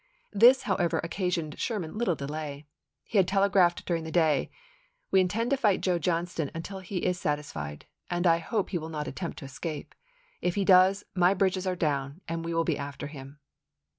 This, 0.33 0.63
however, 0.63 0.99
occasioned 1.03 1.59
Sherman 1.59 1.95
little 1.95 2.15
delay. 2.15 2.65
He 3.03 3.19
had 3.19 3.27
telegraphed 3.27 3.85
during 3.85 4.03
the 4.03 4.09
day, 4.11 4.45
c<SStee" 4.51 4.57
We 5.11 5.21
intend 5.21 5.51
to 5.51 5.57
fight 5.57 5.81
Joe 5.81 5.99
Johnston 5.99 6.49
until 6.55 6.79
he 6.79 7.05
is 7.05 7.19
satis 7.19 7.49
S?thenwar! 7.49 7.53
fied, 7.53 7.85
and 8.09 8.25
I 8.25 8.39
hope 8.39 8.71
he 8.71 8.79
will 8.79 8.89
not 8.89 9.07
attempt 9.07 9.37
to 9.37 9.45
escape. 9.45 9.93
If 10.41 10.53
supple 10.53 10.61
he 10.61 10.65
does, 10.65 11.03
my 11.13 11.35
bridges 11.35 11.67
are 11.67 11.75
down, 11.75 12.21
and 12.27 12.43
we 12.43 12.51
will 12.51 12.63
be 12.63 12.79
after 12.79 13.05
p. 13.09 13.13
63.' 13.13 13.21
him." 13.29 13.39